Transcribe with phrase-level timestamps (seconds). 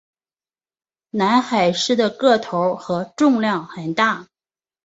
[1.11, 4.27] 南海狮的个头和重量很大。